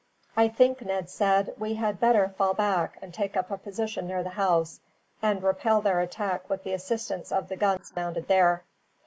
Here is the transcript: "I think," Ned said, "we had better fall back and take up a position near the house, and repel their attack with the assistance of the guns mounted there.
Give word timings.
"I 0.35 0.47
think," 0.47 0.81
Ned 0.81 1.11
said, 1.11 1.53
"we 1.59 1.75
had 1.75 1.99
better 1.99 2.29
fall 2.29 2.55
back 2.55 2.97
and 3.03 3.13
take 3.13 3.37
up 3.37 3.51
a 3.51 3.57
position 3.59 4.07
near 4.07 4.23
the 4.23 4.29
house, 4.31 4.79
and 5.21 5.43
repel 5.43 5.79
their 5.81 5.99
attack 5.99 6.49
with 6.49 6.63
the 6.63 6.73
assistance 6.73 7.31
of 7.31 7.49
the 7.49 7.55
guns 7.55 7.93
mounted 7.95 8.27
there. 8.27 8.63